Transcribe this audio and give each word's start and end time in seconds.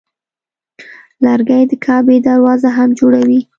لرګی 1.23 1.63
د 1.69 1.73
کعبې 1.85 2.17
دروازه 2.27 2.69
هم 2.77 2.89
جوړوي. 2.99 3.41